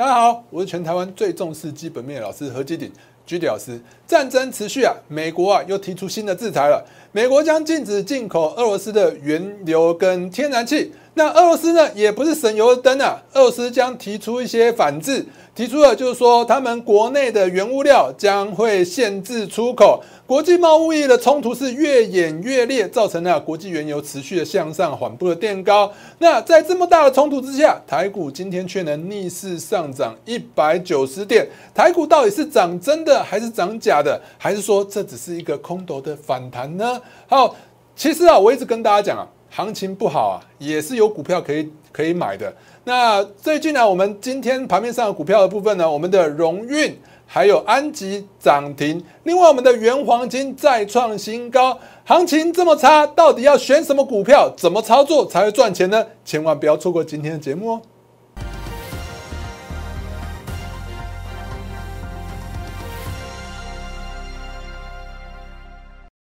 [0.00, 2.90] 大家好，我是全台湾最重视基本面的老师何基鼎
[3.26, 3.78] 居迪老师。
[4.06, 10.92] 战争持续啊，美国啊又提出新的制裁了，美国将禁止进口俄罗斯的原油跟天然气。
[11.14, 15.26] 那俄罗斯呢，也不是省油的灯啊，俄罗斯将提出一些反制。
[15.52, 25.92] 提出了，就是说他们国内的原物料将会限制出口，国际贸易的冲突是越演越烈，造成了国际原油持续的向上缓步的垫高。
[26.18, 31.46] 那在这么大的冲突之下，台股今天却能逆势上涨一百九十点。
[31.74, 34.18] 台股到底是涨真的还是涨假的？
[34.38, 36.98] 还是说这只是一个空头的反弹呢？
[37.28, 37.54] 好，
[37.94, 42.52] 其实啊，我一直跟大家讲啊，行情不好啊，也是有股票可以可以买的。
[42.84, 56.04] 那最近呢，我们今天盘面上的股票的部分呢，我们的荣运还有安吉涨停，另外我们的原黄金再创新高，行情这么差，到底要选什么股票，怎么操作才会赚钱呢？
[56.24, 57.82] 千万不要错过今天的节目哦。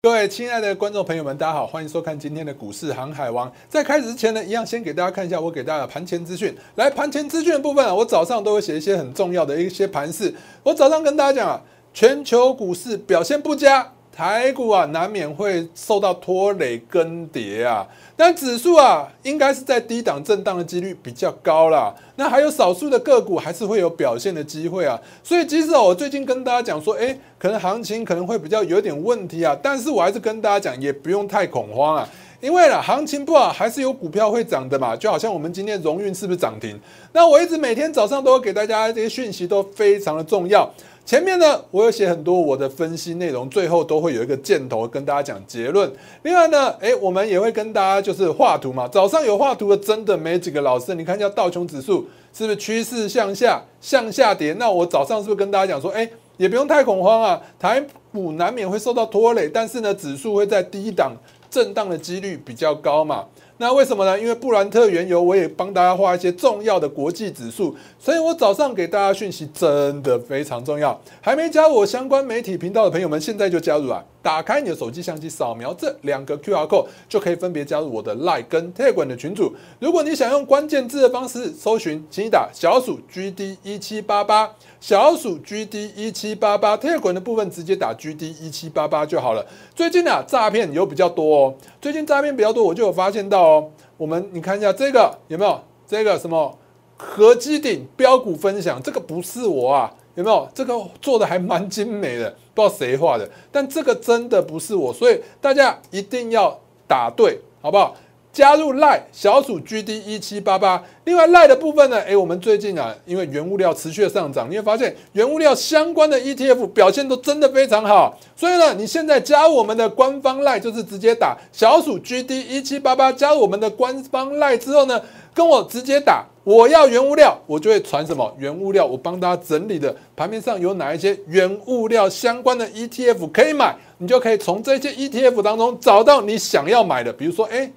[0.04, 3.52] 各位亲爱的观众朋友们，大家好，欢迎收看今天的股市航海王。
[3.70, 6.58] 在开始之前呢，一样先给大家看一下我给大家的盘前资讯。
[6.74, 10.34] 来，盘前资讯的部分啊，我早上都会写一些很重要的一些盘势。
[10.64, 11.62] 我早上跟大家讲啊，
[11.94, 13.94] 全球股市表现不佳。
[14.14, 21.96] 台股啊，难免会受到拖累更迭啊，但指数啊，应该是在低档震荡的几率比较高啦。
[22.18, 25.00] 那还有少数的个股还是会有表现的机会啊。
[25.24, 32.10] 所以即使我最近跟大家讲说，哎，可能行情可能会比较有点问题啊，但是我还是跟大家讲，也不用太恐慌啊，
[32.42, 34.94] 因为啦，行情不好还是有股票会涨的嘛。
[34.96, 36.78] 就好像我们今天荣运是不是涨停？
[37.14, 40.70] 那我一直每天早上都会给大家这些讯息，都非常的重要。
[41.12, 45.92] 前面呢，我有写很多我的分析内容，最后都会有一个箭头跟大家讲结论。
[46.24, 48.88] 另外呢，诶，我们也会跟大家就是画图嘛。
[48.88, 54.54] 早上有画图的真的没几个老师，你看一下道琼指数是不是趋势向下向下跌？
[54.54, 61.12] 那我早上是不是跟大家讲说，诶，也不用太恐慌啊，台股难免会受到拖累，但是呢，指数会在低档
[61.50, 63.26] 震荡的几率比较高嘛。
[63.62, 64.20] 那为什么呢？
[64.20, 71.00] 因为布兰特原油我也帮大家画一些重要的国际指数，所以我早上给大家讯息真的非常重要。
[71.22, 74.04] 还没加入我相关媒体频道的朋友们，现在就加入啊！
[74.24, 79.54] 打开你的手机相机，扫描这两个 QR code，就可以分别加入我的 Line 跟 Telegram 的群组。
[79.80, 84.50] 如果你想用关键字的方式搜寻，请你打小鼠 GD 一七八八，
[84.82, 89.46] 小鼠 GD 一七八八贴滚的部分直接打 GD 一七八八就好了。
[89.76, 93.70] 最近啊，诈骗有比较多哦，最近诈骗比较多，我就有发现到哦。
[93.96, 95.62] 我们你看一下这个有没有？
[95.86, 96.58] 这个什么
[96.98, 99.94] 合基顶标股分享，这个不是我啊。
[100.16, 102.36] 有没有这个做的还蛮精美的？
[102.56, 107.96] 不知道谁画的，但这个真的不是我，所以大家一定要打对，好不好？
[108.32, 110.82] 加入赖小鼠 GD 一七八八。
[111.06, 112.00] 另外赖的部分呢？
[112.02, 118.18] 诶，我们最近啊，因为原物料持续的上涨，你会发现原物料相关的 ETF 表现都真的非常好。
[118.36, 125.02] 所以呢，你现在加入我们的官方赖，就是直接打小鼠 GD 一七八八，加入我们的官方赖之后呢，
[125.34, 126.26] 跟我直接打。
[126.44, 137.14] 我要原物料，我就会传什么原物料，我帮大家整理的盘面上有哪一些原物料相关的 ETF 可以买，你就可以从这些 ETF 当中找到你想要买的。
[137.14, 137.72] 比如说，哎，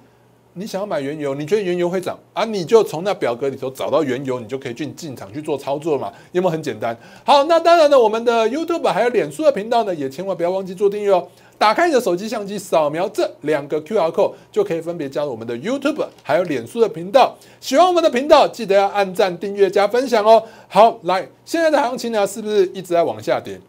[0.57, 2.45] 你想要买原油，你觉得原油会涨啊？
[2.45, 6.09] 你就从那表格里头找到原油，你就可以进进场去做操作嘛？
[6.31, 6.97] 有没有很简单？
[7.25, 11.27] 好，那当然呢，我们的 YouTube 还有脸书的频道呢，也千万不要忘记做订阅哦。
[11.57, 17.35] 打开你的手机相机，扫描这两个 QR code，就可以分别加入我们的 YouTube 还有脸书的频道。
[17.59, 20.41] 喜欢我们的频道，记得要按赞、订阅、加分享哦。
[20.69, 23.59] 好，来，现在的行情呢，是不是一直在往下跌？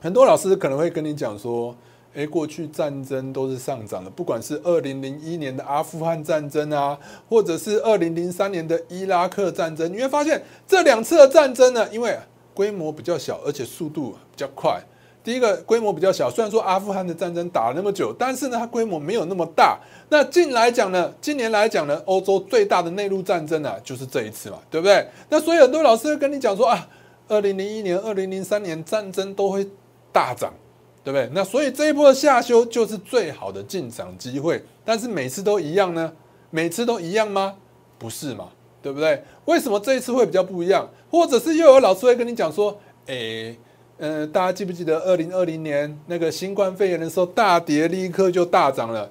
[0.00, 1.74] 很多老师可能会跟你讲说，
[2.14, 6.98] 诶，过去战争都是上涨的，不管是二零零一年的阿富汗战争啊，
[7.28, 12.18] 或者是二零零三年的伊拉克战争，你会发现这两次的战争呢，因为
[12.52, 14.80] 规模比较小，而且速度比较快。
[15.22, 19.78] 第一个规模比较小，虽然说阿富汗的战争打了那么久，但是呢，它规模没有那么大。
[20.08, 25.06] 那近来讲呢，今年来讲呢，欧洲最大的内陆战争啊，就是这一次嘛，对不对？
[25.28, 26.88] 那所以很多老师会跟你讲说啊，
[27.28, 29.68] 二零零一年、二零零三年战争都会
[30.10, 30.52] 大涨，
[31.02, 31.28] 对不对？
[31.32, 34.62] 那所以这一波的下修就是最好的进场机会。
[34.84, 36.12] 但是每次都一样呢？
[36.50, 37.54] 每次都一样吗？
[37.98, 38.48] 不是嘛，
[38.82, 39.22] 对不对？
[39.44, 40.88] 为什么这一次会比较不一样？
[41.10, 43.56] 或者是又有老师会跟你讲说，诶。
[44.02, 49.10] 嗯，大家记不记得二零二零年那个新冠肺炎的时候大跌，立刻就大涨了。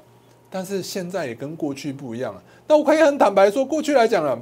[0.49, 2.41] 但是现在也跟过去不一样了。
[2.67, 4.35] 那我可以很坦白说，过去来讲了，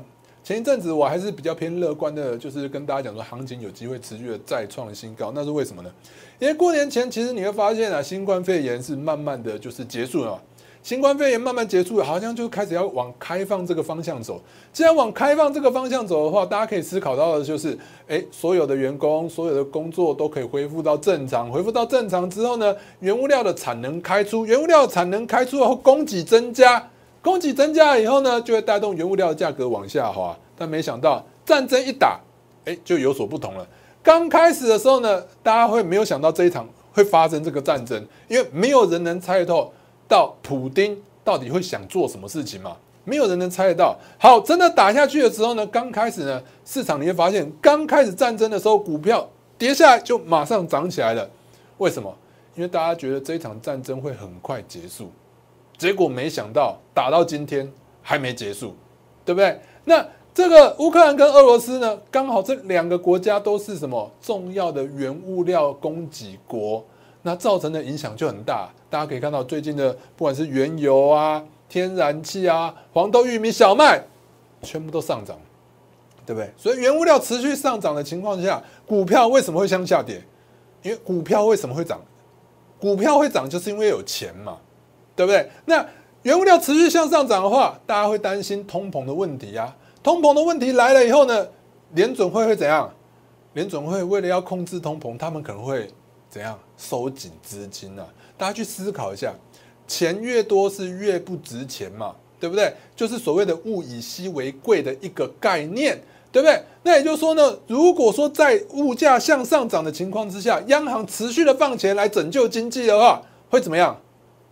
[0.48, 5.30] 前一阵子我还是比较偏乐观的，就是跟大家讲说，行情有机会持续的再创新高。
[5.36, 5.92] 那是为什么呢？
[6.40, 10.42] 因为过年前其实你会发现啊，新冠肺炎是慢慢的就是结束了。
[10.82, 14.42] 新冠肺炎慢慢结束，好像就开始要往开放这个方向走。
[14.72, 17.78] 既然往开放这个方向走的话，大家可以思考到的就是，
[18.08, 21.52] 哎，所有的员工、所有的工作都可以恢复到正常。
[21.52, 26.90] 恢复到正常之后呢，原物料的产能开出，原物料产能开出后，供给增加，
[27.22, 30.38] 供给增加了以后呢，就会带动原物料的价格往下滑。
[30.58, 32.20] 但没想到战争一打，
[32.66, 33.68] 哎，就有所不同了。
[34.02, 39.72] 刚开始的时候呢，大家会没有想到这一场会发生这个战争，因为没有人能猜透
[40.08, 42.76] 到普丁到底会想做什么事情嘛。
[43.04, 43.98] 没有人能猜得到。
[44.18, 49.26] 好，真的打下去的时候呢，刚开始呢，市场你会发现，刚开始战争的时候，股票
[49.58, 51.30] 跌下来就马上涨起来了。
[51.78, 52.14] 为什么？
[52.56, 55.12] 因为大家觉得这一场战争会很快结束，
[55.78, 57.72] 结果没想到打到今天
[58.02, 58.76] 还没结束，
[59.24, 59.60] 对不对？
[59.86, 66.84] 那这个乌克兰跟俄罗斯呢，刚好这两个国家都是什么重要的原物料供给国，
[67.22, 68.70] 那造成的影响就很大。
[68.90, 71.44] 大家可以看到最近的，不管是原油啊。
[71.70, 74.02] 天然气啊，黄豆、玉米、小麦，
[74.62, 75.38] 全部都上涨，
[76.26, 76.50] 对不对？
[76.56, 80.24] 所以原物料持续上涨的情况下，股票为什么会向下跌？
[80.82, 82.00] 因为股票为什么会涨？
[82.80, 84.58] 股票会涨，就是因为有钱嘛，
[85.18, 85.50] 对不对？
[85.66, 85.84] 那
[86.22, 89.76] 原物料持续向上涨的话，大家会担心通膨的问题啊。
[90.04, 91.48] 通膨的问题来了以后呢，
[91.94, 92.90] 联准会会怎样？
[93.54, 95.90] 联准会为了要控制通膨，他们可能会
[96.30, 98.06] 怎样收紧资金呢？
[98.38, 99.34] 大家去思考一下。
[99.88, 102.72] 钱越多是越不值钱嘛，对不对？
[102.96, 106.00] 就是所谓的物以稀为贵的一个概念，
[106.32, 106.62] 对不对？
[106.84, 113.98] 那也就是说呢，如果说在物价向上涨的情况之下，央行持续的放钱来拯救经济的话，会怎么样？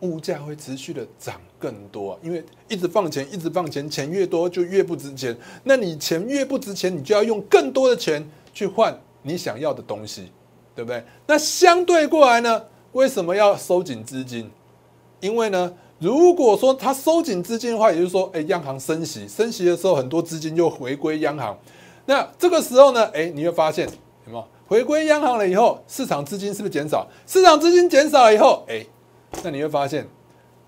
[0.01, 5.35] 物价会持续的涨更多，因为一直放钱，一直放钱，钱越多就越不值钱。
[5.63, 10.31] 那你钱越不值钱，你就要用更多的钱去换你想要的东西，
[10.75, 11.03] 对不对？
[11.27, 14.51] 那相对过来呢，为什么要收紧资金？
[15.21, 21.57] 因为呢，如果说它收紧资金的话，也就是说，哎，央行升息，升息的时候，很多资金又回归央行。
[22.05, 23.87] 那这个时候呢，哎，你会发现，
[24.23, 24.45] 什么？
[24.67, 27.07] 回归央行了以后，市场资金是不是减少？
[27.25, 28.85] 市场资金减少了以后，哎，
[29.43, 30.07] 那你会发现，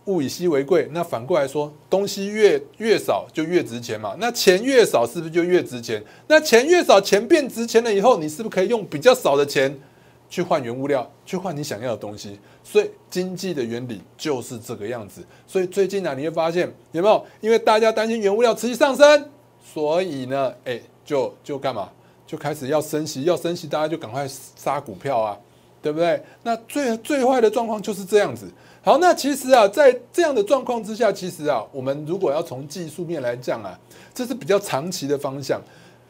[0.05, 0.87] 物以稀为贵。
[0.91, 4.15] 那反过来说，东西越越少就越值钱嘛。
[4.19, 6.03] 那钱越少，是不是就越值钱？
[6.27, 9.77] 那钱越少，钱变值钱了以后，你是不是可以用比较少的钱？
[10.29, 15.25] 去换原物料，去换你想要的东西，所以经济的原理就是这个样子。
[15.47, 17.25] 所以最近呢，你会发现有没有？
[17.39, 19.29] 因为大家担心原物料持续上升，
[19.63, 21.89] 所以呢，哎，就就干嘛？
[22.25, 25.37] 就开始要升息，要升息，大家就赶快杀股票啊，
[25.81, 26.21] 对不对？
[26.43, 28.47] 那最最坏的状况就是这样子。
[28.83, 33.77] 好，那其实啊，在这样的状况之下，其实啊，我们如果要从技术面来讲啊，
[34.13, 35.61] 这是比较长期的方向。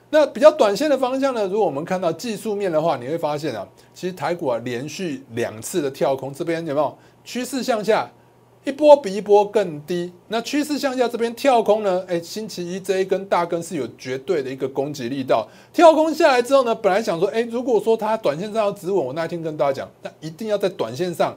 [0.09, 1.45] 那比较短线的方向呢？
[1.47, 8.09] 如果我们看到技术面的话，你会发现啊，其实台股啊连续两次的跳空，这边有没有趋势向下？
[8.67, 10.11] 一波比一波更低。
[10.27, 12.03] 那趋势向下这边跳空呢？
[12.05, 15.47] 哎，星期一这一根大根是有绝对的一个攻击力道。
[15.71, 21.33] 跳空下来之后呢，本来想说，哎，如果说它短线上要止稳，我那天跟大家讲，那一定要在短线上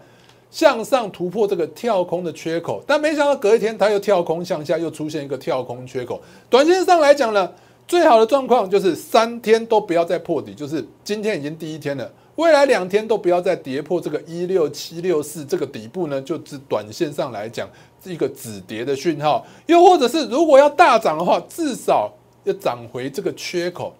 [0.50, 2.82] 向上突破这个跳空的缺口。
[2.85, 6.21] 但没想到隔一天它又跳空向下，又出现一个跳空缺口。
[6.49, 7.49] 短线上来讲呢？
[7.87, 17.69] 最好的状况就是三天都不要再破底，就是今天已经第一天了，未来两天都不要再跌破这个一六七六四这个底部呢，就是短线上来讲
[18.05, 19.47] 一个止跌的讯号。
[19.67, 22.12] 又或者是如果要大涨的话，至少
[22.44, 23.94] 要涨回这个缺口，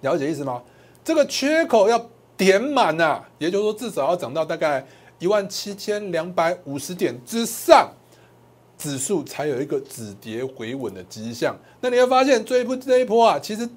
[0.00, 0.62] 了解意思吗？
[1.04, 4.84] 这个缺口要点满呐，也就是说至少要涨到大概
[5.18, 7.90] 一万七千两百五十点之上。
[8.78, 11.56] 指数才有一个止跌回稳的迹象。
[11.80, 13.68] 那你会发现这一波这一波啊，其实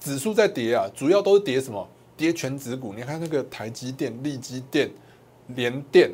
[0.00, 1.88] 指数在跌啊，主要都是跌什么？
[2.20, 2.92] 跌全指股。
[2.94, 4.90] 你看那个台积电、力积电、
[5.56, 6.10] 联电，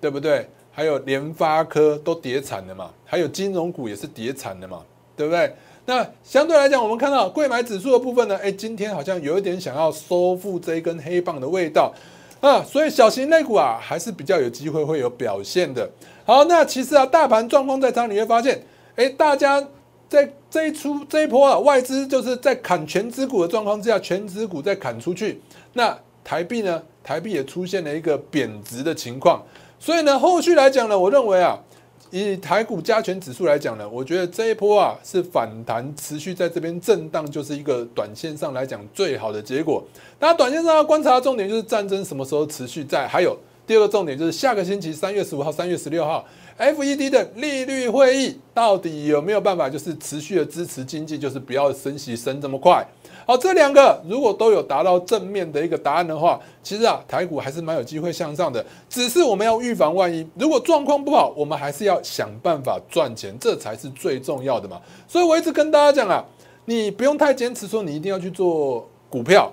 [0.00, 0.48] 对不对？
[0.70, 2.90] 还有联发科都跌惨了嘛？
[3.04, 4.82] 还有金融股也是跌惨的嘛？
[5.14, 5.54] 对不对？
[5.84, 11.92] 那相对来讲，我们看到贵买指数的部分呢，哎，今天好像有一点想要收复这一根黑棒的味道。
[12.40, 15.88] 啊，所以小型类股啊，还是比较有机会会有表现的。
[16.24, 18.62] 好，那其实啊，大盘状况在场，你会发现，
[18.96, 19.62] 哎，大家
[20.12, 25.40] 在这一出这一波啊，外资就是在砍全指股的状况之下，全指股在砍出去。
[25.72, 26.82] 那台币呢？
[27.02, 29.42] 台币也出现了一个贬值的情况。
[29.80, 31.58] 所以呢，后续来讲呢，我认为啊。
[32.10, 39.82] 以台股加权指数来讲呢，我觉得这一波啊是反弹持续在这边震荡，就是一个短线上来讲最好的结果。
[40.20, 43.34] 那短线上要观察的重点就是战争什么时候持续在，还有
[43.66, 46.22] 第二个重点就是下个星期三月十五号、三月十六号，
[46.58, 52.86] FED 的利率会议到底有没有办法，就是持续的支持经济，就是不要升息升这么快。
[53.24, 58.64] 好，这两个如果都有达到正面的一个答案的话，其实啊，台股还是蛮有机会向上的。
[58.88, 64.80] 只是我们要预防万一，如果状况不好，我们还是要想办法赚钱，这才是最重要的嘛。
[65.06, 66.24] 所以我一直跟大家讲啊，
[66.64, 69.52] 你不用太坚持说你一定要去做股票，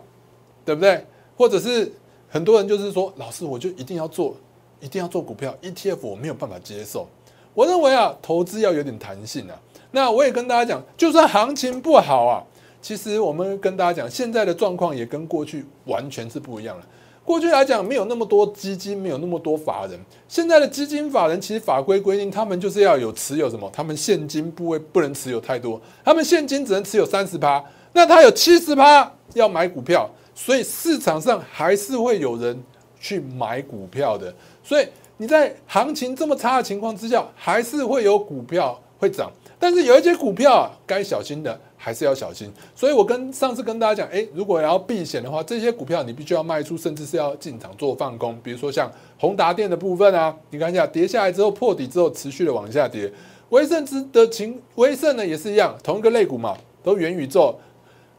[0.65, 1.05] 对不对？
[1.37, 1.91] 或者是
[2.27, 4.35] 很多人就是说，老师我就一定要做，
[4.79, 7.07] 一定要做股票 ETF，我没有办法接受。
[7.53, 9.59] 我认为啊，投资要有点弹性啊。
[9.91, 12.43] 那我也跟大家讲，就算行情不好啊。
[12.81, 16.85] 其实我们跟大家讲，现在的状况也跟过去完全是不一样了。
[17.25, 19.99] 过去来讲，没有那么多基金，没有那么多法人。
[20.27, 23.69] 现在的基金法人，其实法规规定，他们就是要有持有什么？
[23.73, 27.63] 他们现金部位不能持有太多，他们现金只能持有三十趴。
[27.93, 32.57] 那他有七十趴要买股票，所以市场上还是会有人
[32.99, 34.33] 去买股票的。
[34.69, 39.31] 所以你在行情这么差的情况之下，还是会有股票会涨。
[39.57, 41.59] 但是有一些股票啊，该小心的。
[41.81, 48.37] 还是要小心，所以我跟上次跟大家讲，诶，如果要避险的话，这些股票你必须要卖出，甚至是要进场做放空。
[48.43, 53.09] 比如说像宏达电的部分啊，你看一下跌下来之后破底之后持续的往下跌。
[53.51, 57.57] 威盛之的情，威盛呢也是一样，同一个类股嘛，都元宇宙。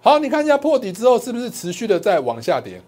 [0.01, 2.81] 好，你看一下破底之后是不是持续的在往下跌，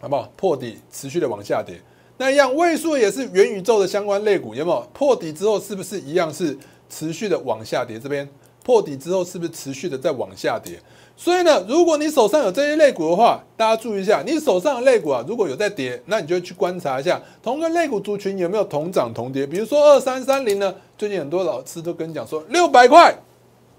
[0.00, 0.28] 好不好？
[0.34, 1.80] 破底持续的往下跌，
[2.22, 4.88] 那一样位数也是元宇宙的相关类股，有没有？
[4.92, 6.56] 破底之后是不是一样是
[6.88, 7.98] 持续的往下跌？
[7.98, 8.28] 这边。
[8.62, 10.78] 破底之后是不是持续的在往下跌？
[11.16, 19.44] 所以呢，如果你手上有这些类股的话，大家注意一下，你手上的类股啊，如果有在跌，那你就去观察一下同个类股族群有没有同涨同跌。
[19.44, 23.12] 比如说二三三零呢，最近很多老师都跟你讲说，六百块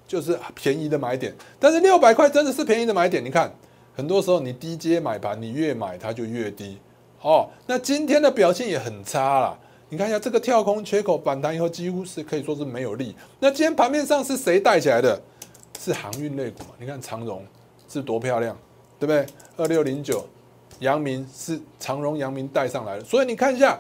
[0.06, 3.24] 就是便宜的买点，但是六百块真的是便宜的买点？
[3.24, 3.50] 你看，
[3.96, 6.78] 很多时候你低阶买盘，你越买它就越低。
[7.24, 9.58] 哦，那今天的表现也很差了。
[9.90, 13.16] 你看一下这个跳空缺口反弹以后，几乎是可以说是没有力。
[13.40, 15.20] 那今天盘面上是谁带起来的？
[15.80, 16.70] 是航运类股嘛？
[16.78, 17.46] 你看长荣
[17.88, 18.58] 是多漂亮，
[19.00, 19.26] 对不对？
[19.58, 20.26] 二六零九，
[20.80, 23.04] 阳明是长荣、阳明带上来的。
[23.04, 23.80] 所以你看一下，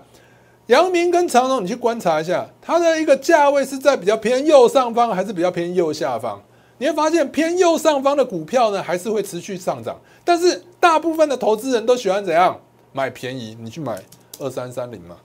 [0.68, 6.42] 阳明跟长荣，你去观察一下，它的一个价位是在比较偏右上方，还是比较偏右下方？
[6.78, 9.98] 你会发现偏右上方的股票呢，还是会持续上涨。
[10.24, 12.60] 但是大部分的投资人都喜欢怎样
[12.94, 13.58] 买便宜？
[13.60, 14.02] 你去买
[14.40, 15.18] 二三三零嘛。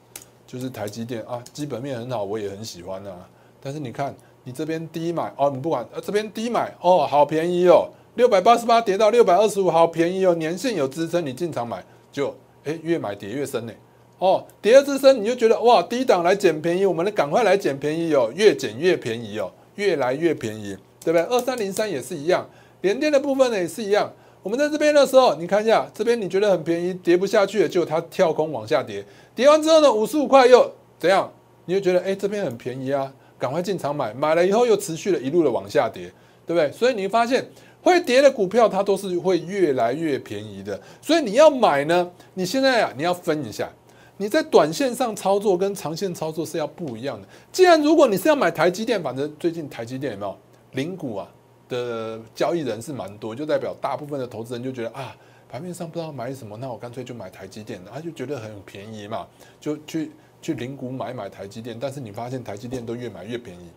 [0.46, 3.28] 就是台积电啊，基本面很好，我也很喜欢啊。
[3.62, 12.34] 但是你看，你这边低买哦，你不管呃这边低买哦，好便宜哦，六百八十八跌到六百二十五，好便宜哦，年线有支撑，你进场买就
[12.64, 13.72] 哎越买跌越深呢。
[14.18, 21.22] 哦，跌的支撑你就觉得哇低档来捡便宜，我们得赶快来捡便宜哦，越捡越便宜哦，越来越便宜，对不对？
[21.24, 22.48] 二三零三也是一样，
[22.80, 24.10] 连电的部分呢也是一样。
[24.42, 29.04] 我们在这边的时候，你看一下这边，你觉得很便宜，跌不下去了，就它跳空往下跌，
[29.34, 31.30] 跌完之后呢，五十五块又怎样？
[31.66, 36.04] 你就觉得哎，这边很便宜啊，赶快进场买，买了以后又持续的一路的往下跌，
[36.46, 36.72] 对不对？
[36.72, 37.46] 所以你会发现
[37.82, 40.80] 会跌的股票，它都是会越来越便宜的。
[41.02, 43.68] 所以你要买呢，你现在啊，你要分一下，
[44.16, 47.28] 你在短线上操作跟长线操作是要不一样的。
[47.52, 50.34] 既然如果你是要买台积电，反正最近台积电有没有
[50.72, 51.28] 零股啊？
[51.68, 55.14] 的交易人是蛮多，就代表大部分的投资人就觉得啊，
[55.48, 59.26] 盘面上不知道买什么，那我干脆就买台积电，他就觉得很便宜嘛，
[59.60, 60.10] 就去
[60.40, 61.76] 去零股买买台积电。
[61.78, 63.68] 但是你发现台积电都越买越便宜，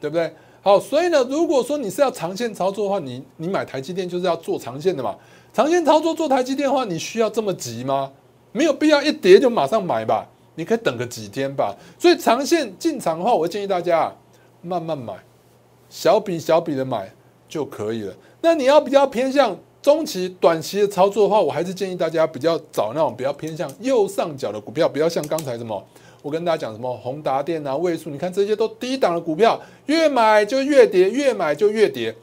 [0.00, 0.32] 对不对？
[0.62, 5.16] 好，所以呢，如果说你是要长线操作的话，你你买台积电就是要做长线的嘛。
[5.52, 8.12] 长线操作做台积电的话，你需要这么急吗？
[8.52, 10.26] 没有必要一跌就马上买吧，
[10.56, 11.74] 你可以等个几天吧。
[11.98, 14.12] 所以长线进场的话，我建议大家
[14.62, 15.14] 慢慢买，
[15.88, 17.10] 小笔小笔的买。
[17.50, 18.14] 就可以了。
[18.40, 25.82] 那你要比较偏向中期、短期的操作的话，我还是建议大家比较找那种比较偏向右上角的股票，不要像刚才什么，
[26.22, 32.14] 我跟大家讲什么宏达电啊、位数，你看这些都低档的股票，越买就越跌，越买就越跌。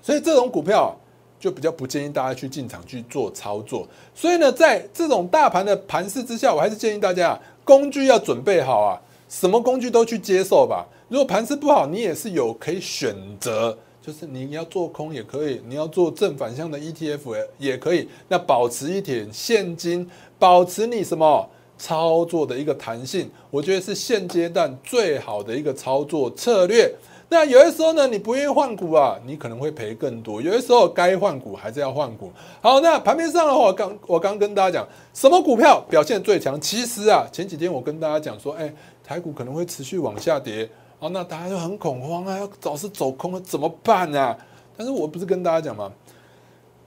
[0.00, 0.94] 所以这种股票
[1.40, 3.86] 就比较不建议大家去进场去做操作。
[4.14, 10.86] 所以呢，在这种大盘的盘势之下，我还是建议大家工具要准备好啊，什么工具都去接受吧。
[11.08, 13.76] 如果盘势不好，你也是有可以选择。
[14.04, 18.06] 就是你要做空也可以，你要做正反向的 ETF 也可以。
[18.28, 20.06] 那保持一点现金，
[20.38, 26.94] 保持你什么操作的一个弹性，我觉得是现阶段最好的一个操作策略。
[27.30, 30.42] 那有的时候呢，你不愿意换股啊，你可能会赔更多。
[30.42, 32.30] 有的时候该换股还是要换股。
[32.60, 36.60] 好，那盘面上的话，刚我刚跟大家讲，什么股票表现最强？
[36.60, 38.70] 其实啊，前几天我跟大家讲说，哎，
[39.02, 40.68] 台股可能会持续往下跌。
[40.98, 44.36] 哦，那大家就很恐慌啊，要早是走空了怎么办啊？
[44.76, 45.92] 但是我不是跟大家讲吗？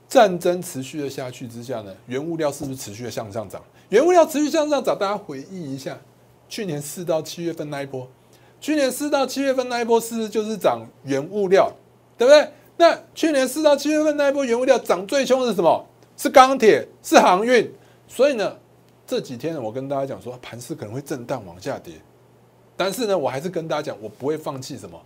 [0.08, 3.62] 战争持续的下去之下呢，原物料是不是持续的向上涨？
[3.90, 5.98] 原物料持续向上涨，大家回忆一下，
[6.48, 8.08] 去年四到七月份那一波，
[8.60, 11.70] 去年四到七月份那一波是不是就是涨原物料，
[12.16, 12.48] 对不对？
[12.76, 15.84] 那去年四到七月份那一波原物料涨最凶是什么？
[16.16, 17.70] 是钢铁，是航运。
[18.06, 18.56] 所以呢，
[19.06, 21.94] 这几天我跟大家讲说，盘势可能会震荡往下跌，
[22.78, 24.96] 但是呢，我还是跟大家讲，我不会放弃什么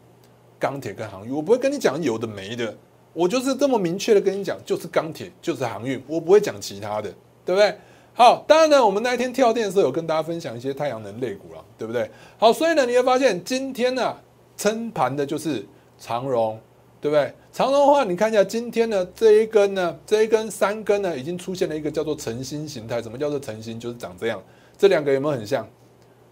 [0.60, 2.72] 钢铁跟航运，我不会跟你讲有的没的，
[3.14, 7.10] 我就是这么明确的跟你讲，就是钢铁，就是航运，我不会讲其他的，
[7.46, 7.74] 对不对？
[8.12, 12.10] 好，当然呢，我们那一天跳电的时候有跟大家分享一些太阳能类股了，对不对？
[12.36, 14.14] 好，所以呢，你会发现今天呢，
[14.54, 15.66] 撑盘的就是
[15.98, 16.60] 长荣，
[17.00, 17.32] 对不对？
[17.50, 23.00] 长荣的话，你看一下今天呢这一根呢，这一根三根呢，已经出现了一个叫做晨星形态。
[23.00, 23.80] 什么叫做晨星？
[23.80, 24.42] 就是长这样。
[24.76, 25.66] 这两个有没有很像？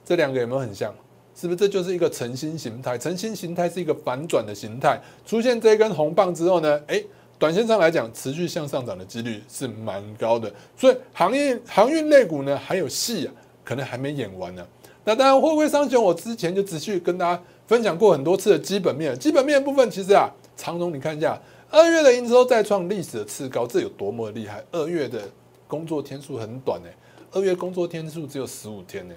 [0.04, 0.94] 这两个有没有很像？
[1.40, 2.99] 是不是这就是一个晨星形态？
[2.99, 7.02] 晨星形态是一个反转的形态，出现这一根红棒之后呢，哎。
[7.38, 13.32] 短线上来讲，持续向上涨的几率是蛮高的，所以行业航运类股呢还有戏啊，
[13.64, 14.62] 可能还没演完呢。
[15.04, 16.04] 那当然，会不会上熊？
[16.04, 24.62] 我之前就持续跟大家分享过很多次的基本面，基本面部分其实啊，长荣你看一下，二月的营收再创历史的次高，这有多么厉害？
[24.70, 25.23] 二月的
[25.66, 26.88] 工作天数很短呢，
[27.32, 29.14] 二月工作天数只有十五天呢，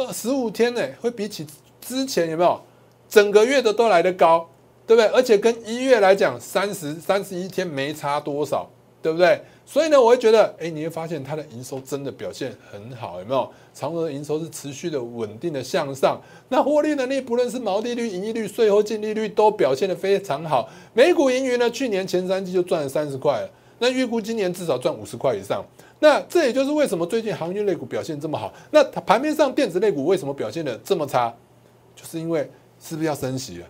[0.00, 1.46] 二十五天呢，会比起
[1.80, 2.60] 之前有没有
[3.08, 4.48] 整个月的都来得高？
[4.86, 5.06] 对不对？
[5.10, 8.68] 而且跟一月来讲，三十三十一天没差多少，
[9.00, 9.40] 对不对？
[9.64, 13.48] 所以呢，我会觉得，哎，你会发现它的营收真的表现很好，有没有？
[13.72, 20.68] 长荣的营收是持续的稳定的向上，那获利能力，不论是毛利率、盈利率、税后净利率，都表现的非常好。
[20.92, 25.64] 每股盈余呢，去年前三季就赚了三十块了，那预估今年至少赚五十块以上。
[25.98, 28.54] 那这也就是为什么最近航运类股表现这么好。
[28.70, 31.34] 那盘面上电子类股为什么表现的这么差？
[31.96, 32.48] 就是因为
[32.80, 33.66] 是不是要升息了？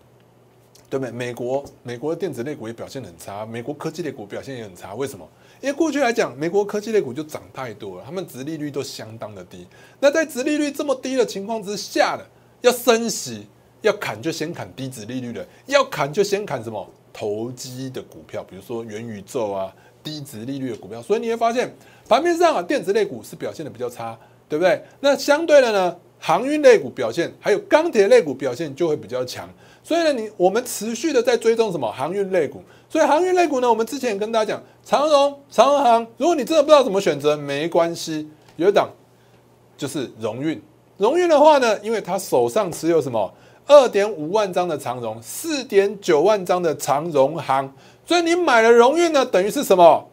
[0.88, 1.12] 对不对？
[1.12, 4.94] 美国美国的电子类股也表现很差，美国科技类股表现也很差。
[4.94, 5.26] 为什么？
[5.60, 9.66] 因为过去来讲，美国科技类股就涨太多了，他们殖利率都相当的低。
[10.00, 12.24] 那在殖利率这么低的情况之下呢，
[12.60, 13.46] 要升息
[13.82, 21.00] 要砍就先砍低殖利率的，要砍就先砍什么投机的股票，比如说元宇宙啊，低值利率的股票。
[21.02, 21.72] 所以你会发现
[22.08, 24.82] 盘面上啊，电子类股是表现的比较差，对不对？
[25.00, 29.48] 那相对的呢，航运类股表现还有钢铁类股表现就会比较强。
[29.82, 32.62] 所以呢，你我们持续的在追踪什么航运类股？
[32.88, 36.06] 所以航运类股呢，我们之前也跟大家讲，长荣、长荣航。
[36.16, 38.90] 如果你真的不知道怎么选择，没关系，有一档
[39.76, 40.60] 就是荣运。
[40.98, 43.32] 荣运的话呢，因为他手上持有什么
[43.70, 47.72] 二点五万张的长荣，四点九万张的长荣行，
[48.04, 50.04] 所以你买了荣运呢，等于是什么？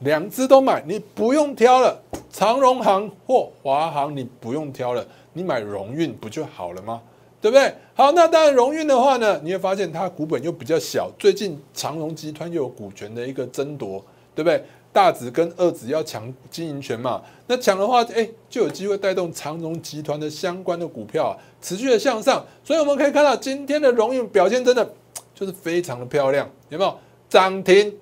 [0.00, 1.98] 两只都买，你不用挑了。
[2.30, 7.00] 长荣行或华航，你不用挑了，你买荣运不就好了吗？
[7.40, 7.74] 对不对？
[7.94, 11.10] 好，那当然荣运的话呢，你会发现它股本又比较小。
[11.18, 14.62] 最近长荣集团又有股权的一个争夺，对不对？
[14.92, 22.44] 大子跟二子要抢经营权嘛，那抢的话，哎，就有机会带动长荣集团的相关的股票啊，持续的向上。
[22.64, 24.94] 所以我们可以看到今天的荣运表现真的
[25.34, 26.98] 就是非常的漂亮，有没有？
[27.28, 27.96] 涨停，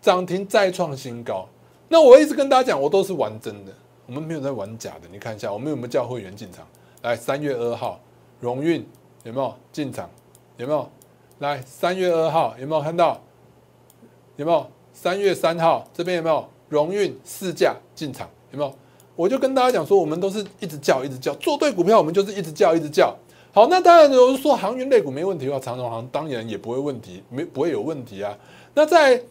[0.00, 1.48] 涨停再创新高。
[1.88, 3.72] 那我一直跟大家讲，我都是玩真的，
[4.06, 5.08] 我们没有在玩假的。
[5.10, 6.66] 你看一下，我们有没有叫会员进场？
[7.02, 8.00] 来，三月二号。
[8.40, 8.86] 荣运
[9.22, 10.10] 有没有进场？
[10.58, 10.86] 有没有？
[11.38, 13.18] 来三月二号有没有看到？
[14.36, 14.70] 有没有？
[14.94, 16.48] 三月三号这边有没有？
[16.70, 18.74] 荣运试驾进场有没有？
[19.14, 23.14] 我就跟大家讲说，我们都是一直叫一直叫，做对股票我们就是一直叫一直叫。
[23.52, 28.36] 好，那当然如果说航运类股没问题的话，长荣航当然也不会问题，没不会有问题啊。
[28.72, 29.22] 那在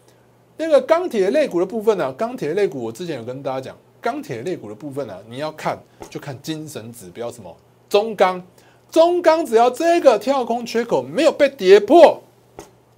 [0.56, 2.14] 那个钢铁类股的部分呢？
[2.14, 5.78] 钢铁类股我之前有跟大家讲，钢铁类股的部分呢，你要看
[6.10, 7.54] 就看精神指标什么
[7.90, 8.42] 中钢。
[8.90, 12.22] 中钢只要这个跳空缺口没有被跌破，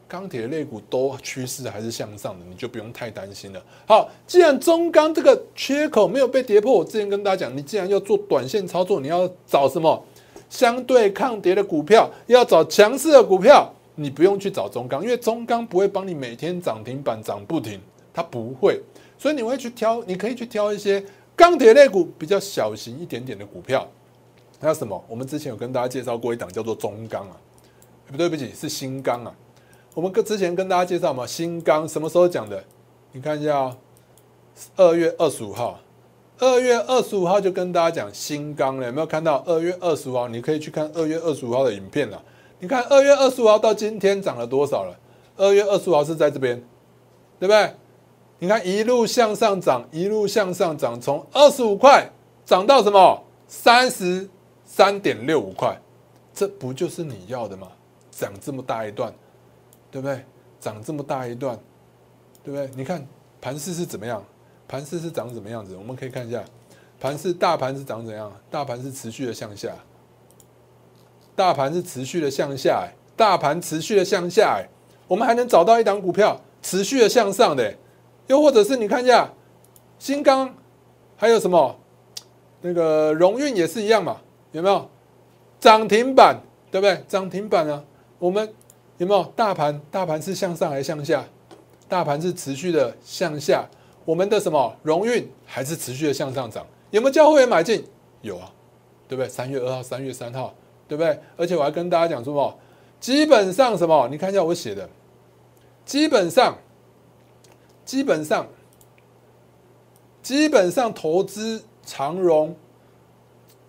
[0.08, 3.64] 钢铁类股都趋势还是向上的，你就不用太担心了。
[3.88, 10.04] 好，既然中钢这个缺口没有被跌破，我之前跟大家讲，你既然要做短线操作，你要找什么
[10.50, 17.80] 相对抗跌的股票，要找强势的股票，你不用去找中钢，因为中钢不会帮你每天涨停板涨不停，
[18.14, 18.80] 它不会，
[19.18, 21.04] 所以你会去挑，你可以去挑一些
[21.36, 23.88] 钢铁类股比较小型一点点的股票。
[24.60, 25.04] 那什么？
[25.08, 27.36] 我们之前有跟大家介绍过一档叫做中钢啊，
[28.08, 29.34] 不对不起，是新钢啊。
[29.96, 32.62] 我们跟之前跟大家介绍嘛，新钢什么时候讲的？
[33.14, 33.78] 你看一下啊，
[34.76, 35.80] 二月二十五号，
[36.38, 39.42] 二月二十五号就跟大家讲新钢了，有没有看到？
[39.48, 42.22] 二月二十五号，你可以去看二月二十五号的影片了。
[42.60, 44.94] 你看二月二十五号到今天涨了多少了？
[45.38, 46.62] 二月二十五号是在这边，
[47.40, 47.74] 对不对？
[48.40, 52.06] 你看一路向上涨，一路向上涨，从二十五块
[52.46, 53.24] 涨到什么？
[53.48, 54.30] 三十。
[54.68, 55.80] 三点六五块，
[56.34, 57.68] 这不就是你要的吗？
[58.12, 59.14] 涨这么大一段，
[59.96, 60.26] 对不对？
[60.60, 61.58] 涨这么大一段，
[62.44, 62.70] 对不对？
[62.76, 63.08] 你看
[63.40, 64.22] 盘势是怎么样？
[64.68, 65.74] 盘势是长什么样子？
[65.78, 66.44] 我们可以看一下，
[67.00, 68.30] 盘势大盘是长怎样？
[68.52, 69.74] 大盘是持续的向下，
[71.34, 74.68] 大盘是持续的向下，哎，大盘持续的向下，哎，
[75.08, 77.74] 我们还能找到一档股票持续的向上的，
[78.28, 79.32] 又或者是你看一下
[79.98, 80.54] 新钢，
[81.16, 81.74] 还有什么
[82.60, 84.18] 那个荣运也是一样嘛，
[84.52, 84.90] 有没有
[85.58, 86.38] 涨停板，
[86.70, 87.02] 对不对？
[87.08, 87.82] 涨停板啊，
[88.20, 88.54] 我们
[88.98, 89.80] 有没有大盘？
[89.92, 91.26] 大盘是向上还是向下？
[91.88, 93.66] 大盘是持续的向下，
[94.06, 96.66] 我们的什么荣运还是持续的向上涨？
[96.92, 97.86] 有没有叫会员买进？
[98.22, 98.52] 有啊，
[99.08, 99.28] 对不对？
[99.30, 100.54] 三月二号、三月三号，
[100.88, 101.20] 对不对？
[101.36, 102.58] 而且我还跟大家讲说么？
[103.00, 104.08] 基本上什么？
[104.10, 104.90] 你看一下我写的，
[105.86, 106.58] 基本上，
[107.84, 108.48] 基本上，
[110.24, 112.56] 基本上投资长荣、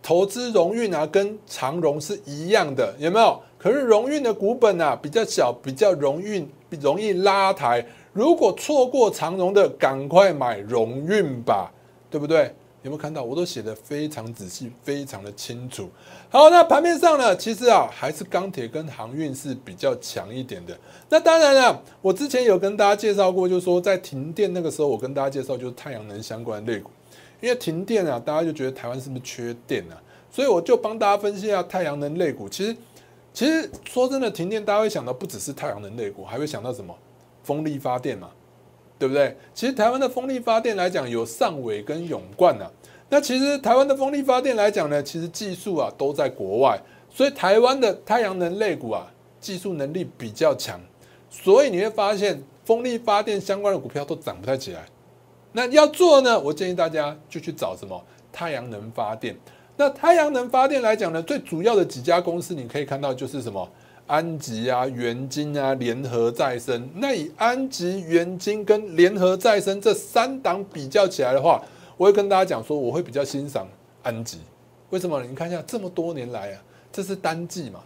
[0.00, 3.42] 投资荣运啊，跟长荣是一样的，有没有？
[3.66, 6.46] 可是荣运的股本啊比较小，比较容易
[6.80, 7.84] 容易拉抬。
[8.12, 11.72] 如果错过长荣的，赶快买荣运吧，
[12.08, 12.54] 对不对？
[12.82, 13.24] 有没有看到？
[13.24, 15.90] 我都写的非常仔细，非常的清楚。
[16.30, 20.78] 好，那盘面上呢，其实啊，还是钢铁跟航运是比较强一点的。
[21.08, 26.92] 那当然了，我之前有跟大家介绍过，就是说在停电那个时候，我跟大家介绍就是太阳能相关的类股，
[27.40, 29.98] 因为停电啊，大家就觉得台湾是不是缺电啊？
[30.30, 32.48] 所以我就帮大家分析一下太阳能类股。
[32.48, 32.76] 其实，
[33.36, 36.96] 其实说真的，停电大家会想到不只是太阳能类股，还会想到什么？
[37.42, 38.30] 风力发电嘛。
[38.98, 39.36] 对不对？
[39.52, 42.64] 其实台湾的风力发电来讲，有上尾跟永冠呐。
[43.10, 50.80] 那其实台湾的风力发电来讲呢，其实技术啊都在国外，所以台湾的太阳能类股啊，技术能力比较强。
[51.28, 54.86] 所以你会发现，风力发电相关的股票都涨不太起来。
[55.52, 59.36] 那要做呢，我建议大家就去找什么太阳能发电。
[59.76, 63.68] 那太阳能发电来讲呢，最主要的几家公司，你可以看到就是什么。
[64.08, 71.60] 安吉啊、元金啊、联合再生，那以安吉、元金跟联合再生这三档比较起来的话，
[71.96, 73.66] 我会跟大家讲说，我会比较欣赏
[74.04, 74.38] 安吉。
[74.90, 75.20] 为什么？
[75.24, 76.62] 你看一下这么多年来啊，
[76.92, 77.80] 这是单季嘛？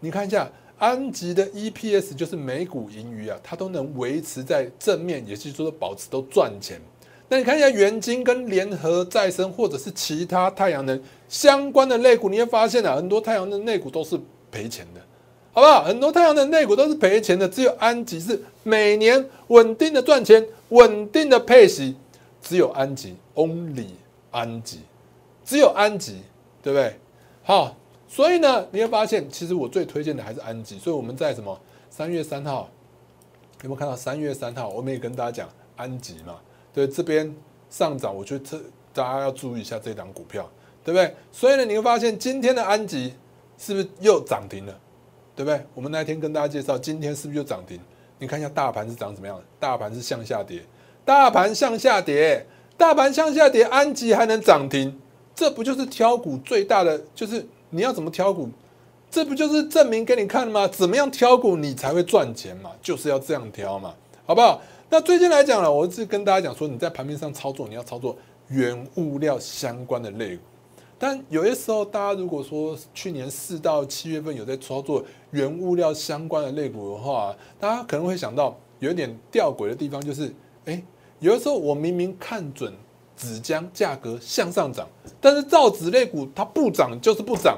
[0.00, 0.46] 你看一下
[0.78, 6.78] 安吉的 EPS 就是每股盈余啊，它都能维持在正面，也就是说保持都赚钱。
[7.32, 15.00] 那你看一下元金跟联合再生或者是其他太阳能相关的类股，你会发现啊，很多太阳能类股都是赔钱的。
[15.50, 15.82] 好不好？
[15.82, 21.96] 很多太阳能类股都是赔钱的，只有安吉是每年稳定的赚钱、稳定的配息，
[22.42, 23.86] 只有安吉，only
[24.30, 24.80] 安吉，
[25.42, 26.20] 只有安吉，
[26.62, 26.94] 对不对？
[27.42, 27.74] 好，
[28.06, 30.78] 所以呢，你会发现，其实我最推荐的还是安吉。
[30.78, 32.68] 所以我们在什么三月三号
[33.62, 33.96] 有没有看到？
[33.96, 36.36] 三月三号我们也跟大家讲安吉嘛，
[36.72, 37.34] 对，这边
[37.70, 38.58] 上涨，我觉得这
[38.92, 40.50] 大家要注意一下这档股票，
[40.84, 41.14] 对不对？
[41.30, 43.14] 所以呢，你会发现今天的安吉
[43.58, 44.78] 是不是又涨停了？
[45.34, 45.64] 对不对？
[45.74, 47.78] 我们那天跟大家介绍，今天是不是就涨停？
[48.18, 49.40] 你看一下大盘是涨怎么样？
[49.58, 50.62] 大盘是向下跌，
[51.04, 55.00] 大盘向下跌，大盘向下跌，安吉还能涨停？
[55.34, 57.00] 这不就是挑股最大的？
[57.14, 58.48] 就是你要怎么挑股？
[59.10, 60.68] 这不就是证明给你看吗？
[60.68, 62.70] 怎么样挑股你才会赚钱嘛？
[62.80, 64.60] 就是要这样挑嘛，好不好？
[64.92, 68.14] 那最近来讲呢，我是跟大家讲说，你在盘面上操作，你要操作
[68.48, 70.42] 原物料相关的类股。
[70.98, 80.30] 但有些时候，大家如果说去年四到七月份有在操作原物料相关的类股的话，大家可能会想到有一点吊诡的地方，就是，
[80.66, 80.82] 哎，
[81.20, 82.70] 有的时候我明明看准
[83.16, 84.86] 纸浆价格向上涨，
[85.22, 87.56] 但是造纸类股它不涨就是不涨；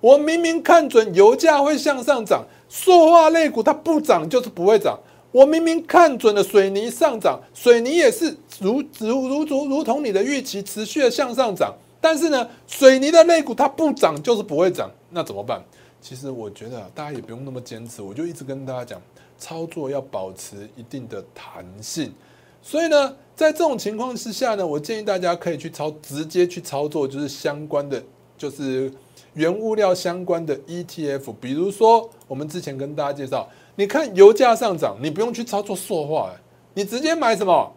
[0.00, 4.96] 我明明看准油价会向上涨，塑化类股它不涨就是不会涨；
[5.32, 11.74] 我明明看准了水泥上涨，水泥也是如如如如如同你的预期持续的向上涨。
[12.00, 15.62] 但是呢，水泥的肋骨它不涨就是不会涨，那怎么办？
[16.00, 19.00] 其实我觉得大家也不用那么坚持，我就一直跟大家讲，
[19.38, 22.12] 操作要保持一定的弹性。
[22.60, 28.02] 所以呢，在这种情况之下呢，我建议大家可以去操，直接去操作，就是相关的，
[28.36, 28.92] 就是
[29.34, 31.32] 原物料相关的 ETF。
[31.40, 36.30] 比如说，我们之前跟大家介绍，你看油价上涨，你不用去操作塑化，
[36.74, 37.72] 你直接买什么？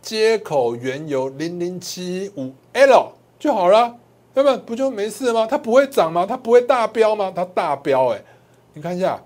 [0.00, 3.12] 接口原油零零七五 L。
[3.38, 3.94] 就好了，
[4.34, 5.46] 对不不就没事吗？
[5.48, 6.26] 它不会涨吗？
[6.26, 7.32] 它不会大飙吗？
[7.32, 8.20] 它大飙哎！
[8.72, 9.22] 你看一下，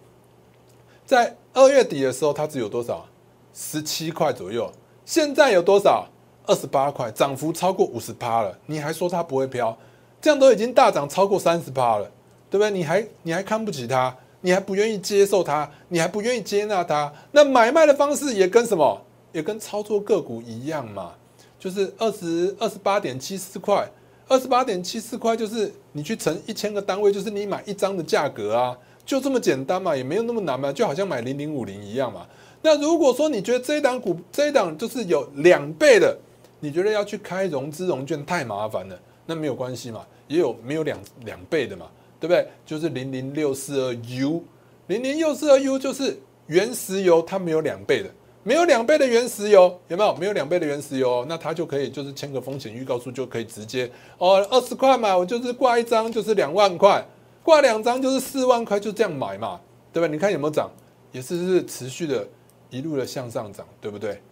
[1.07, 3.07] 在二月底的时候，它只有多少？
[3.55, 4.71] 十七块左右。
[5.07, 6.07] 现在有多少？
[6.47, 8.59] 二十八块，涨幅超过五十趴了。
[8.67, 9.75] 你还说它不会飘？
[10.21, 12.05] 这样都已经大涨超过三十趴了，
[12.51, 12.71] 对不对？
[12.71, 14.15] 你还你还看不起它？
[14.43, 15.69] 你还不愿意接受它？
[15.89, 17.11] 你还不愿意接纳它？
[17.31, 19.03] 那买卖的方式也跟什么？
[19.33, 21.13] 也跟操作个股一样嘛，
[21.59, 23.91] 就是二十二十八点七四块。
[24.29, 28.75] 二十八点七四块，就是你去乘一千个单位，就是你买一张的价格啊，
[29.05, 32.27] 就这么简单嘛，也没有那么难嘛，就好像买零零五零一样嘛。
[32.63, 36.17] 那如果说你觉得这一档股这一档就是有两倍的，
[36.61, 41.87] 你觉得要去开融资融券太麻烦了，那没有关系嘛，也有没有两两倍的嘛，
[42.23, 42.47] 对不对？
[42.65, 44.45] 就是零零六四二 U，
[44.87, 48.09] 零零六四二 U 就是原石油，它没有两倍的，
[48.45, 50.15] 没有两倍的原石油，有没有？
[50.15, 57.05] 没有两倍的原石油，那它就可以就是签个风险预告书，就可以直接哦，二十块嘛，我就是挂一张就是两万块，
[57.43, 59.61] 挂两张就是四万块，就这样买嘛，
[59.93, 60.07] 对吧？
[60.07, 60.71] 你看有没有涨？
[61.11, 62.25] 也是是持续的
[62.71, 64.23] 一路的向上涨，对不对？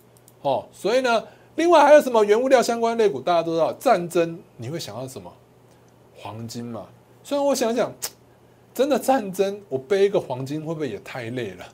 [0.42, 1.24] 哦，所以呢，
[1.56, 3.20] 另外还有什么原物料相关类股？
[3.20, 5.32] 大家都知道战争，你会想到什么？
[6.16, 6.86] 黄金嘛。
[7.22, 7.92] 虽然我想想，
[8.74, 11.64] 真的战争，我背一个黄金会不会也太累了？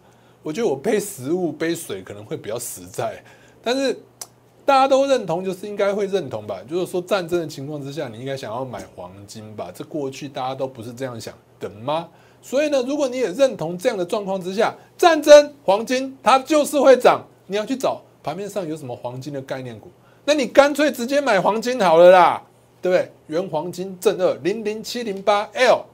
[0.43, 3.23] 我觉得我背食物、背水可能会比较实在。
[3.63, 3.97] 但是
[4.65, 6.61] 大家都认同，就是应该会认同吧？
[6.69, 9.71] 就是说战争的情况之下，你应该想要买黄金吧？
[9.73, 12.09] 这过去大家都不是这样想的吗？
[12.43, 17.25] 所以呢，如果你也认同这样的状况之下，战争黄金它就是会涨。
[17.49, 19.89] 你要去找盘面上有什么黄金的概念股，
[20.25, 22.43] 那你干脆直接买黄金好了啦。
[22.81, 23.11] 对不对？
[23.27, 25.85] 原黄金正二零零七零八 L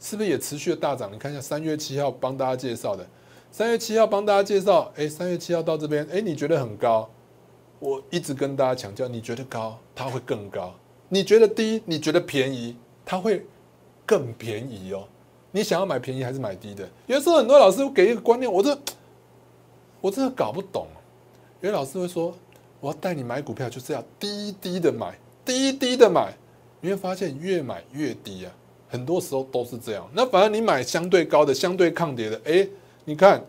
[0.00, 1.12] 是不是也持续的大涨？
[1.12, 3.06] 你看一下三月七号帮大家介绍的，
[3.50, 7.08] 三月七号帮大家介绍，哎，三月七号到这边，哎，你觉得很高？
[7.78, 10.72] 我一直跟大家强调，你觉得高，它会更高；
[11.08, 13.44] 你觉得低，你觉得便宜，它会
[14.06, 15.04] 更便宜哦。
[15.50, 16.88] 你想要买便宜还是买低的？
[17.06, 18.78] 有时候很多老师给一个观念，我这
[20.00, 20.86] 我真的搞不懂。
[21.60, 22.34] 有些老师会说，
[22.80, 25.18] 我要带你买股票就是要低低的买。
[25.50, 26.32] 低低的买，
[26.80, 28.52] 你会发现越买越低啊，
[28.88, 30.08] 很多时候都是这样。
[30.12, 32.68] 那反而你买相对高的、相对抗跌的，哎，
[33.04, 33.42] 你看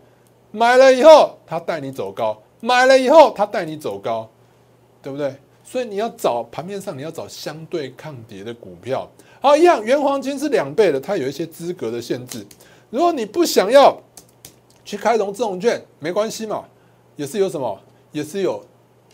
[0.50, 4.28] 买了以后，它带你走高；买了以后，它带你走高，
[5.00, 5.32] 对不对？
[5.62, 9.08] 所以你要找盘面上你要找相对抗跌的股票。
[9.40, 12.44] 好，一样，原黄金是两倍的，它有一些资格的限制。
[12.90, 13.96] 如果你不想要
[14.84, 16.64] 去开融这种券，没关系嘛，
[17.14, 18.60] 也是有什么，也是有，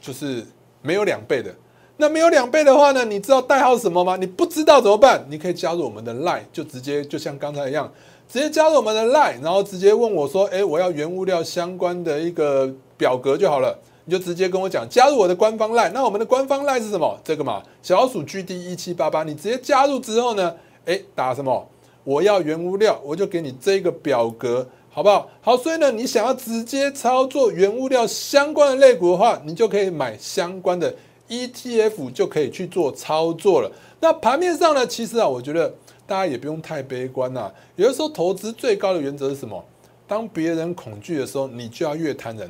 [0.00, 0.44] 就是
[0.80, 1.54] 没有两倍的。
[2.00, 3.04] 那没有两倍的话呢？
[3.04, 4.16] 你知道代号什么吗？
[4.16, 5.26] 你不知道怎么办？
[5.28, 7.92] 你可以加入我们的 Line，就直接就像刚才一样，
[8.28, 15.90] 直接加入我们的 Line，然后直接问我说：“哎，我要原物料相关的一个表格就好了。”你就直接跟我讲，加入我的官方 Line。
[15.92, 17.18] 那我们的官方 Line 是什么？
[17.24, 19.24] 这个嘛，小鼠 GD 一七八八。
[19.24, 20.54] 你直接加入之后呢，
[20.86, 21.68] 哎，打什么？
[22.04, 25.28] 我要原物料，我就给你这个表格，好不好？
[25.42, 30.94] 好，所以呢，你想要直接操作原物料相关的类股的话，你就可以买相关的。
[31.28, 33.70] ETF 就可以去做操作了。
[34.00, 34.86] 那盘面上呢？
[34.86, 35.72] 其实啊，我觉得
[36.06, 37.52] 大家也不用太悲观呐。
[37.76, 39.62] 有的时候投资最高的原则是什么？
[40.06, 42.48] 当别人恐惧的时候，你就要越贪婪，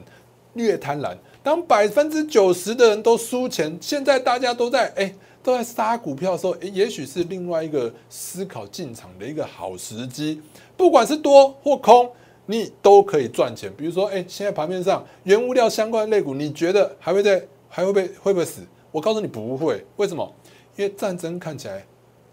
[0.55, 1.17] 越贪婪。
[1.43, 5.12] 当百分之九十的人都输钱，现在大家都在哎
[5.43, 10.41] 都在杀股票的时候，哎，也许是另外一个思考进场的一个好时机。
[10.77, 12.09] 不管是多或空，
[12.47, 13.73] 你都可以赚钱。
[13.77, 17.43] 比如说，哎，现在盘面上原物料相关的类股，你觉得还会在？
[17.68, 18.62] 还会不会会不会死？
[18.90, 20.33] 我告诉你不会，为什么？
[20.76, 21.85] 因为战争看起来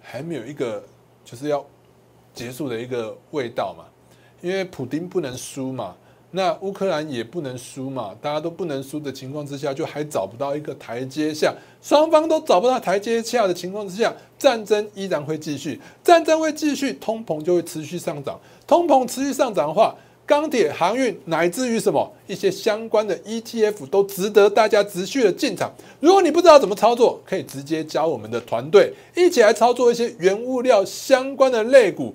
[0.02, 0.84] 还没有一个
[1.24, 1.66] 就是要
[2.34, 3.86] 结束的一个味道嘛。
[4.42, 5.96] 因为普京不能输嘛，
[6.30, 19.96] 那乌克兰也不能输嘛，大家都不能输的情况之下，就还找不到一个台阶下，双方都找不到台阶下的情况之下，战争依然会继续，战争会继续，通膨就会持续上涨，通膨持续上涨的话。
[20.26, 25.72] 钢铁、航运，乃至于什么一些相关的 ETF 都值得大家持续的进场。
[26.00, 32.14] 如果你不知道怎么操作，可以直接加我们的团队，一起来操作一些原物料相关的类股。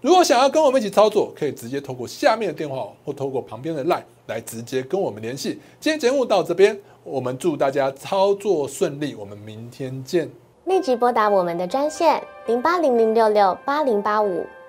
[0.00, 5.60] 如果想要跟我们一起操作，可以直接透过下面的电话或透过旁边的 LINE 来直接跟我们联系。
[5.78, 10.28] 今天节目到这边，我们祝大家操作顺利，我们明天见。
[10.64, 14.44] 立即拨打我们的专线零八零零六六八零八五。